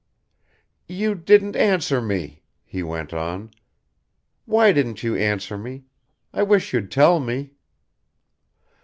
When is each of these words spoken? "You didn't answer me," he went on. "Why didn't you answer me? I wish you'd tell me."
"You 0.89 1.13
didn't 1.13 1.55
answer 1.55 2.01
me," 2.01 2.41
he 2.63 2.81
went 2.81 3.13
on. 3.13 3.51
"Why 4.47 4.71
didn't 4.71 5.03
you 5.03 5.15
answer 5.15 5.59
me? 5.59 5.83
I 6.33 6.41
wish 6.41 6.73
you'd 6.73 6.89
tell 6.89 7.19
me." 7.19 7.51